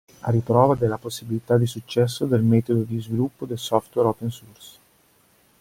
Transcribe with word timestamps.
A 0.23 0.31
riprova 0.31 0.73
della 0.73 0.97
possibilità 0.97 1.57
di 1.59 1.67
successo 1.67 2.25
del 2.25 2.41
metodo 2.41 2.79
di 2.81 2.99
sviluppo 2.99 3.45
del 3.45 3.59
software 3.59 4.07
open 4.07 4.31
source. 4.31 4.79